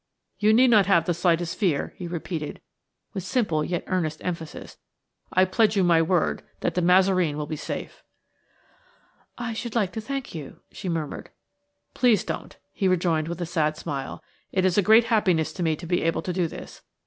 [0.39, 2.59] You need not have the slightest fear," he repeated,
[3.13, 4.79] with simple yet earnest emphasis;
[5.31, 8.01] "I pledge you my word that De Mazareen will be safe."
[9.37, 11.29] "I should like to thank you," she murmured.
[11.93, 14.23] "Please don't," he rejoined with a sad smile.
[14.51, 16.81] "It is a great happiness to me to be able to do this.